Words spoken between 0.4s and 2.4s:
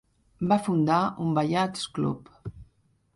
Va fundar un Ballads club.